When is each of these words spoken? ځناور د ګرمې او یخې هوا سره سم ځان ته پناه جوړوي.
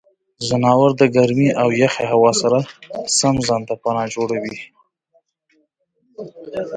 ځناور 0.47 0.89
د 1.01 1.03
ګرمې 1.15 1.49
او 1.61 1.67
یخې 1.83 2.05
هوا 2.13 2.31
سره 2.41 2.59
سم 3.17 3.35
ځان 3.47 3.61
ته 3.67 3.75
پناه 3.81 4.07
جوړوي. 4.15 4.57